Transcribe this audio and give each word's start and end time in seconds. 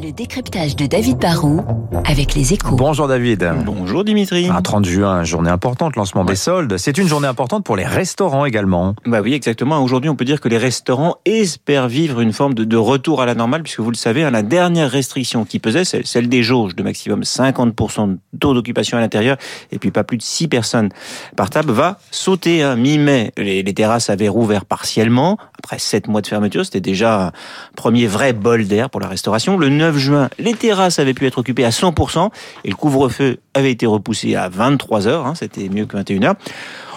Le 0.00 0.12
décryptage 0.12 0.76
de 0.76 0.86
David 0.86 1.18
Barrault 1.18 1.64
avec 2.04 2.34
les 2.34 2.52
échos. 2.52 2.76
Bonjour 2.76 3.08
David. 3.08 3.50
Bonjour 3.64 4.04
Dimitri. 4.04 4.48
Un 4.48 4.62
30 4.62 4.84
juin, 4.84 5.24
journée 5.24 5.50
importante, 5.50 5.96
lancement 5.96 6.24
des 6.24 6.36
soldes. 6.36 6.76
C'est 6.78 6.96
une 6.96 7.08
journée 7.08 7.26
importante 7.26 7.64
pour 7.64 7.76
les 7.76 7.84
restaurants 7.84 8.44
également. 8.44 8.94
Bah 9.06 9.20
oui, 9.20 9.34
exactement. 9.34 9.82
Aujourd'hui, 9.82 10.08
on 10.08 10.16
peut 10.16 10.24
dire 10.24 10.40
que 10.40 10.48
les 10.48 10.56
restaurants 10.58 11.16
espèrent 11.24 11.88
vivre 11.88 12.20
une 12.20 12.32
forme 12.32 12.54
de, 12.54 12.64
de 12.64 12.76
retour 12.76 13.20
à 13.20 13.26
la 13.26 13.34
normale, 13.34 13.62
puisque 13.62 13.80
vous 13.80 13.90
le 13.90 13.96
savez, 13.96 14.22
hein, 14.22 14.30
la 14.30 14.42
dernière 14.42 14.90
restriction 14.90 15.44
qui 15.44 15.58
pesait, 15.58 15.84
c'est 15.84 16.06
celle 16.06 16.28
des 16.28 16.42
jauges 16.42 16.76
de 16.76 16.82
maximum 16.82 17.22
50% 17.22 18.08
de 18.08 18.18
taux 18.38 18.54
d'occupation 18.54 18.96
à 18.98 19.00
l'intérieur, 19.00 19.36
et 19.72 19.78
puis 19.78 19.90
pas 19.90 20.04
plus 20.04 20.16
de 20.16 20.22
6 20.22 20.48
personnes 20.48 20.88
par 21.36 21.50
table, 21.50 21.72
va 21.72 21.98
sauter. 22.10 22.62
Hein. 22.62 22.76
Mi-mai, 22.76 23.32
les, 23.36 23.62
les 23.62 23.74
terrasses 23.74 24.10
avaient 24.10 24.28
rouvert 24.28 24.64
partiellement. 24.64 25.38
Après 25.58 25.78
7 25.78 26.08
mois 26.08 26.20
de 26.20 26.26
fermeture, 26.26 26.64
c'était 26.64 26.80
déjà 26.80 27.26
un 27.26 27.32
premier 27.76 28.06
vrai 28.06 28.32
bol 28.32 28.66
d'air 28.66 28.90
pour 28.90 29.00
la 29.00 29.08
restauration. 29.08 29.19
Le 29.26 29.68
9 29.68 29.96
juin, 29.96 30.28
les 30.38 30.54
terrasses 30.54 30.98
avaient 30.98 31.14
pu 31.14 31.26
être 31.26 31.38
occupées 31.38 31.64
à 31.64 31.70
100% 31.70 32.30
et 32.64 32.70
le 32.70 32.76
couvre-feu 32.76 33.38
avait 33.54 33.72
été 33.72 33.86
repoussé 33.86 34.34
à 34.34 34.48
23 34.48 35.08
heures. 35.08 35.26
Hein, 35.26 35.34
C'était 35.34 35.68
mieux 35.68 35.86
que 35.86 35.96
21 35.96 36.22
heures. 36.22 36.34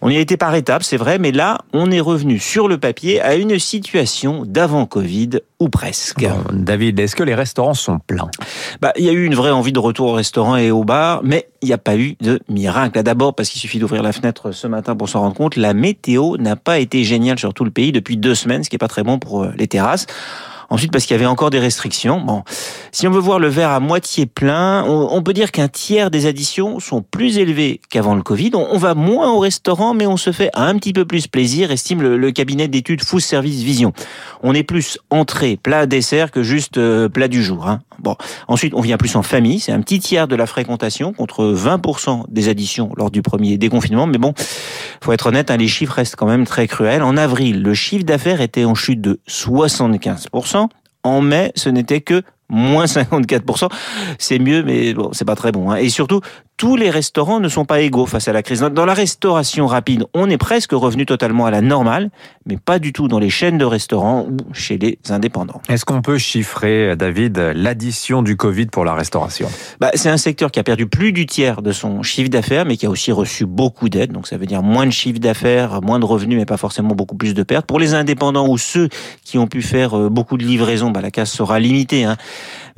On 0.00 0.10
y 0.10 0.16
a 0.16 0.20
été 0.20 0.36
par 0.36 0.54
étapes, 0.54 0.84
c'est 0.84 0.96
vrai, 0.96 1.18
mais 1.18 1.32
là, 1.32 1.58
on 1.72 1.90
est 1.90 2.00
revenu 2.00 2.38
sur 2.38 2.68
le 2.68 2.78
papier 2.78 3.20
à 3.20 3.34
une 3.34 3.58
situation 3.58 4.44
d'avant 4.46 4.86
Covid 4.86 5.40
ou 5.58 5.68
presque. 5.68 6.20
Bon, 6.22 6.44
David, 6.52 7.00
est-ce 7.00 7.16
que 7.16 7.24
les 7.24 7.34
restaurants 7.34 7.74
sont 7.74 7.98
pleins? 7.98 8.30
Bah, 8.80 8.92
il 8.96 9.04
y 9.04 9.08
a 9.08 9.12
eu 9.12 9.24
une 9.24 9.34
vraie 9.34 9.50
envie 9.50 9.72
de 9.72 9.78
retour 9.80 10.08
au 10.08 10.12
restaurant 10.12 10.56
et 10.56 10.70
au 10.70 10.84
bar, 10.84 11.22
mais 11.24 11.48
il 11.62 11.66
n'y 11.66 11.74
a 11.74 11.78
pas 11.78 11.96
eu 11.96 12.14
de 12.20 12.38
miracle. 12.48 13.02
D'abord 13.02 13.34
parce 13.34 13.48
qu'il 13.48 13.60
suffit 13.60 13.80
d'ouvrir 13.80 14.04
la 14.04 14.12
fenêtre 14.12 14.52
ce 14.52 14.68
matin 14.68 14.94
pour 14.94 15.08
s'en 15.08 15.20
rendre 15.20 15.34
compte, 15.34 15.56
la 15.56 15.74
météo 15.74 16.36
n'a 16.36 16.54
pas 16.54 16.78
été 16.78 17.02
géniale 17.02 17.38
sur 17.38 17.52
tout 17.52 17.64
le 17.64 17.72
pays 17.72 17.90
depuis 17.90 18.16
deux 18.16 18.36
semaines, 18.36 18.62
ce 18.62 18.70
qui 18.70 18.76
est 18.76 18.78
pas 18.78 18.86
très 18.86 19.02
bon 19.02 19.18
pour 19.18 19.42
euh, 19.42 19.52
les 19.56 19.66
terrasses. 19.66 20.06
Ensuite, 20.70 20.92
parce 20.92 21.06
qu'il 21.06 21.14
y 21.14 21.18
avait 21.18 21.26
encore 21.26 21.48
des 21.48 21.58
restrictions. 21.58 22.20
Bon, 22.20 22.42
si 22.92 23.08
on 23.08 23.10
veut 23.10 23.20
voir 23.20 23.38
le 23.38 23.48
verre 23.48 23.70
à 23.70 23.80
moitié 23.80 24.26
plein, 24.26 24.84
on, 24.84 25.22
peut 25.22 25.32
dire 25.32 25.50
qu'un 25.50 25.68
tiers 25.68 26.10
des 26.10 26.26
additions 26.26 26.78
sont 26.78 27.00
plus 27.00 27.38
élevées 27.38 27.80
qu'avant 27.88 28.14
le 28.14 28.22
Covid. 28.22 28.50
On, 28.54 28.76
va 28.76 28.94
moins 28.94 29.30
au 29.30 29.38
restaurant, 29.38 29.94
mais 29.94 30.06
on 30.06 30.18
se 30.18 30.30
fait 30.30 30.50
un 30.52 30.76
petit 30.76 30.92
peu 30.92 31.06
plus 31.06 31.26
plaisir, 31.26 31.70
estime 31.70 32.02
le, 32.02 32.18
le 32.18 32.32
cabinet 32.32 32.68
d'études 32.68 33.02
Food 33.02 33.20
Service 33.20 33.62
Vision. 33.62 33.94
On 34.42 34.54
est 34.54 34.62
plus 34.62 34.98
entrée, 35.08 35.56
plat, 35.56 35.86
dessert 35.86 36.30
que 36.30 36.42
juste 36.42 36.76
euh, 36.76 37.08
plat 37.08 37.28
du 37.28 37.42
jour. 37.42 37.66
Hein. 37.66 37.80
Bon, 37.98 38.16
ensuite, 38.46 38.74
on 38.74 38.80
vient 38.80 38.96
plus 38.96 39.16
en 39.16 39.22
famille. 39.22 39.58
C'est 39.60 39.72
un 39.72 39.80
petit 39.80 39.98
tiers 39.98 40.28
de 40.28 40.36
la 40.36 40.46
fréquentation 40.46 41.12
contre 41.12 41.52
20% 41.52 42.24
des 42.28 42.48
additions 42.48 42.92
lors 42.96 43.10
du 43.10 43.22
premier 43.22 43.58
déconfinement. 43.58 44.06
Mais 44.06 44.18
bon, 44.18 44.34
faut 45.02 45.12
être 45.12 45.26
honnête, 45.26 45.50
hein, 45.50 45.56
les 45.56 45.68
chiffres 45.68 45.94
restent 45.94 46.16
quand 46.16 46.26
même 46.26 46.46
très 46.46 46.68
cruels. 46.68 47.02
En 47.02 47.16
avril, 47.16 47.62
le 47.62 47.74
chiffre 47.74 48.04
d'affaires 48.04 48.40
était 48.40 48.64
en 48.64 48.74
chute 48.74 49.00
de 49.00 49.20
75%. 49.28 50.57
En 51.08 51.20
mai, 51.20 51.52
ce 51.54 51.68
n'était 51.68 52.00
que 52.00 52.22
moins 52.48 52.84
54%. 52.84 53.68
C'est 54.18 54.38
mieux, 54.38 54.62
mais 54.62 54.94
bon, 54.94 55.10
c'est 55.12 55.24
pas 55.24 55.36
très 55.36 55.52
bon. 55.52 55.70
Hein. 55.70 55.76
Et 55.76 55.88
surtout, 55.88 56.20
tous 56.58 56.76
les 56.76 56.90
restaurants 56.90 57.38
ne 57.38 57.48
sont 57.48 57.64
pas 57.64 57.80
égaux 57.80 58.04
face 58.04 58.26
à 58.26 58.32
la 58.32 58.42
crise. 58.42 58.60
Dans 58.60 58.84
la 58.84 58.92
restauration 58.92 59.66
rapide, 59.66 60.04
on 60.12 60.28
est 60.28 60.36
presque 60.36 60.72
revenu 60.72 61.06
totalement 61.06 61.46
à 61.46 61.52
la 61.52 61.60
normale, 61.60 62.10
mais 62.46 62.56
pas 62.56 62.80
du 62.80 62.92
tout 62.92 63.06
dans 63.06 63.20
les 63.20 63.30
chaînes 63.30 63.58
de 63.58 63.64
restaurants 63.64 64.26
ou 64.26 64.36
chez 64.52 64.76
les 64.76 64.98
indépendants. 65.08 65.62
Est-ce 65.68 65.84
qu'on 65.84 66.02
peut 66.02 66.18
chiffrer, 66.18 66.96
David, 66.96 67.38
l'addition 67.54 68.22
du 68.22 68.36
Covid 68.36 68.66
pour 68.66 68.84
la 68.84 68.94
restauration? 68.94 69.48
Bah, 69.78 69.92
C'est 69.94 70.10
un 70.10 70.16
secteur 70.16 70.50
qui 70.50 70.58
a 70.58 70.64
perdu 70.64 70.86
plus 70.86 71.12
du 71.12 71.26
tiers 71.26 71.62
de 71.62 71.70
son 71.70 72.02
chiffre 72.02 72.28
d'affaires, 72.28 72.64
mais 72.64 72.76
qui 72.76 72.86
a 72.86 72.90
aussi 72.90 73.12
reçu 73.12 73.46
beaucoup 73.46 73.88
d'aides. 73.88 74.10
Donc 74.10 74.26
ça 74.26 74.36
veut 74.36 74.46
dire 74.46 74.64
moins 74.64 74.84
de 74.84 74.90
chiffre 74.90 75.20
d'affaires, 75.20 75.80
moins 75.80 76.00
de 76.00 76.04
revenus, 76.04 76.38
mais 76.38 76.46
pas 76.46 76.56
forcément 76.56 76.96
beaucoup 76.96 77.16
plus 77.16 77.34
de 77.34 77.44
pertes. 77.44 77.66
Pour 77.66 77.78
les 77.78 77.94
indépendants 77.94 78.48
ou 78.48 78.58
ceux 78.58 78.88
qui 79.24 79.38
ont 79.38 79.46
pu 79.46 79.62
faire 79.62 79.96
euh, 79.96 80.08
beaucoup 80.08 80.36
de 80.36 80.44
livraisons, 80.44 80.90
bah, 80.90 81.02
la 81.02 81.12
casse 81.12 81.30
sera 81.30 81.60
limitée. 81.60 82.02
Hein. 82.02 82.16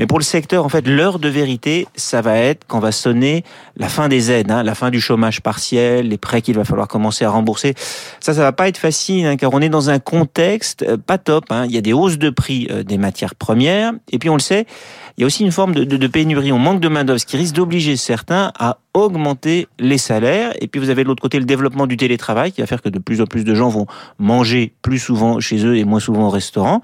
Mais 0.00 0.06
pour 0.06 0.18
le 0.18 0.24
secteur, 0.24 0.64
en 0.64 0.70
fait, 0.70 0.88
l'heure 0.88 1.18
de 1.18 1.28
vérité, 1.28 1.86
ça 1.94 2.22
va 2.22 2.38
être 2.38 2.64
quand 2.66 2.80
va 2.80 2.90
sonner 2.90 3.44
la 3.76 3.90
fin 3.90 4.08
des 4.08 4.30
aides, 4.30 4.50
hein, 4.50 4.62
la 4.62 4.74
fin 4.74 4.88
du 4.88 4.98
chômage 4.98 5.42
partiel, 5.42 6.08
les 6.08 6.16
prêts 6.16 6.40
qu'il 6.40 6.56
va 6.56 6.64
falloir 6.64 6.88
commencer 6.88 7.26
à 7.26 7.30
rembourser. 7.30 7.74
Ça, 8.18 8.32
ça 8.32 8.40
va 8.40 8.52
pas 8.52 8.66
être 8.66 8.78
facile, 8.78 9.26
hein, 9.26 9.36
car 9.36 9.52
on 9.52 9.60
est 9.60 9.68
dans 9.68 9.90
un 9.90 9.98
contexte 9.98 10.84
euh, 10.84 10.96
pas 10.96 11.18
top. 11.18 11.44
Hein. 11.50 11.66
Il 11.66 11.72
y 11.72 11.76
a 11.76 11.82
des 11.82 11.92
hausses 11.92 12.16
de 12.16 12.30
prix 12.30 12.66
euh, 12.70 12.82
des 12.82 12.96
matières 12.96 13.34
premières, 13.34 13.92
et 14.10 14.18
puis 14.18 14.30
on 14.30 14.36
le 14.36 14.40
sait, 14.40 14.64
il 15.18 15.20
y 15.20 15.24
a 15.24 15.26
aussi 15.26 15.44
une 15.44 15.52
forme 15.52 15.74
de, 15.74 15.84
de, 15.84 15.98
de 15.98 16.06
pénurie. 16.06 16.50
On 16.50 16.58
manque 16.58 16.80
de 16.80 16.88
main 16.88 17.04
d'œuvre, 17.04 17.20
ce 17.20 17.26
qui 17.26 17.36
risque 17.36 17.54
d'obliger 17.54 17.98
certains 17.98 18.52
à 18.58 18.78
augmenter 19.04 19.68
les 19.78 19.98
salaires. 19.98 20.52
Et 20.60 20.66
puis 20.66 20.80
vous 20.80 20.90
avez 20.90 21.02
de 21.02 21.08
l'autre 21.08 21.22
côté 21.22 21.38
le 21.38 21.44
développement 21.44 21.86
du 21.86 21.96
télétravail 21.96 22.52
qui 22.52 22.60
va 22.60 22.66
faire 22.66 22.82
que 22.82 22.88
de 22.88 22.98
plus 22.98 23.20
en 23.20 23.26
plus 23.26 23.44
de 23.44 23.54
gens 23.54 23.68
vont 23.68 23.86
manger 24.18 24.72
plus 24.82 24.98
souvent 24.98 25.40
chez 25.40 25.64
eux 25.64 25.76
et 25.76 25.84
moins 25.84 26.00
souvent 26.00 26.26
au 26.26 26.30
restaurant. 26.30 26.80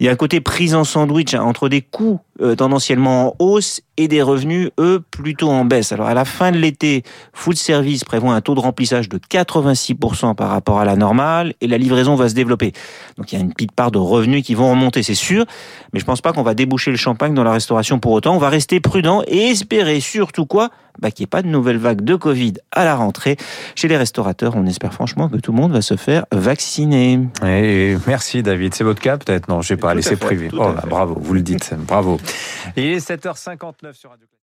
Il 0.00 0.06
y 0.06 0.08
a 0.08 0.12
un 0.12 0.16
côté 0.16 0.40
prise 0.40 0.74
en 0.74 0.84
sandwich 0.84 1.34
hein, 1.34 1.42
entre 1.42 1.68
des 1.68 1.82
coûts 1.82 2.20
euh, 2.40 2.56
tendanciellement 2.56 3.28
en 3.28 3.34
hausse 3.38 3.82
et 3.98 4.08
des 4.08 4.22
revenus, 4.22 4.70
eux, 4.80 5.04
plutôt 5.10 5.50
en 5.50 5.64
baisse. 5.64 5.92
Alors 5.92 6.06
à 6.06 6.14
la 6.14 6.24
fin 6.24 6.50
de 6.50 6.56
l'été, 6.56 7.02
Food 7.34 7.56
Service 7.56 8.04
prévoit 8.04 8.34
un 8.34 8.40
taux 8.40 8.54
de 8.54 8.60
remplissage 8.60 9.08
de 9.08 9.18
86% 9.18 10.34
par 10.34 10.48
rapport 10.48 10.80
à 10.80 10.84
la 10.84 10.96
normale 10.96 11.54
et 11.60 11.68
la 11.68 11.78
livraison 11.78 12.16
va 12.16 12.28
se 12.28 12.34
développer. 12.34 12.72
Donc 13.16 13.32
il 13.32 13.36
y 13.36 13.38
a 13.38 13.44
une 13.44 13.52
petite 13.52 13.72
part 13.72 13.90
de 13.90 13.98
revenus 13.98 14.42
qui 14.42 14.54
vont 14.54 14.70
remonter, 14.70 15.02
c'est 15.02 15.14
sûr, 15.14 15.44
mais 15.92 16.00
je 16.00 16.04
pense 16.04 16.20
pas 16.22 16.32
qu'on 16.32 16.42
va 16.42 16.54
déboucher 16.54 16.90
le 16.90 16.96
champagne 16.96 17.34
dans 17.34 17.44
la 17.44 17.52
restauration 17.52 17.98
pour 17.98 18.12
autant. 18.12 18.34
On 18.34 18.38
va 18.38 18.48
rester 18.48 18.80
prudent 18.80 19.22
et 19.26 19.50
espérer 19.50 20.00
surtout 20.00 20.46
quoi? 20.46 20.70
Bah, 20.98 21.10
qu'il 21.10 21.22
n'y 21.22 21.24
ait 21.24 21.26
pas 21.28 21.42
de 21.42 21.48
nouvelle 21.48 21.78
vague 21.78 22.02
de 22.02 22.14
Covid 22.14 22.54
à 22.70 22.84
la 22.84 22.94
rentrée. 22.94 23.36
Chez 23.74 23.88
les 23.88 23.96
restaurateurs, 23.96 24.54
on 24.56 24.66
espère 24.66 24.92
franchement 24.92 25.28
que 25.28 25.36
tout 25.36 25.52
le 25.52 25.58
monde 25.58 25.72
va 25.72 25.82
se 25.82 25.96
faire 25.96 26.26
vacciner. 26.32 27.20
Et 27.44 27.96
merci 28.06 28.42
David. 28.42 28.74
C'est 28.74 28.84
votre 28.84 29.00
cas 29.00 29.16
peut-être? 29.16 29.48
Non, 29.48 29.62
je 29.62 29.68
sais 29.68 29.76
pas. 29.76 29.90
Allez, 29.90 30.02
c'est 30.02 30.16
privé. 30.16 30.48
Oh 30.52 30.72
bravo, 30.88 31.16
vous 31.20 31.34
le 31.34 31.42
dites. 31.42 31.74
bravo. 31.86 32.18
Il 32.76 32.84
est 32.84 33.06
7h59 33.08 33.94
sur 33.94 34.10
Radio 34.10 34.26